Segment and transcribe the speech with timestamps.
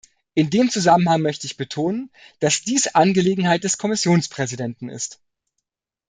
[0.33, 2.09] In dem Zusammenhang möchte ich betonen,
[2.39, 5.19] dass dies Angelegenheit des Kommissionspräsidenten ist.